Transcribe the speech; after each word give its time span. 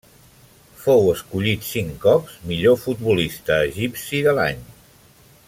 Fou 0.85 1.03
escollit 1.11 1.67
cinc 1.73 1.93
cops 2.07 2.39
millor 2.53 2.79
futbolista 2.87 3.59
egipci 3.69 4.25
de 4.31 4.35
l'any. 4.41 4.67